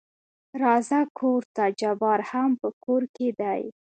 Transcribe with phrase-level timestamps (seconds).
[0.63, 3.61] راځه کورته جبار هم په کور کې دى.